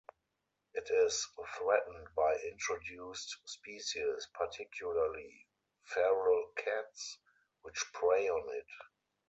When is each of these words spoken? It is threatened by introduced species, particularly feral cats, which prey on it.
It 0.73 0.89
is 0.89 1.27
threatened 1.59 2.07
by 2.15 2.33
introduced 2.37 3.37
species, 3.45 4.27
particularly 4.33 5.45
feral 5.83 6.51
cats, 6.55 7.19
which 7.61 7.85
prey 7.93 8.27
on 8.27 8.49
it. 8.51 8.65